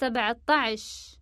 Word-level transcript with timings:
سبعة 0.00 0.40
عشر. 0.48 1.19